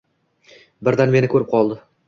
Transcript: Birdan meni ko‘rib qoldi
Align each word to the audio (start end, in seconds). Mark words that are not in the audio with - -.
Birdan 0.87 1.15
meni 1.19 1.31
ko‘rib 1.35 1.49
qoldi 1.55 1.81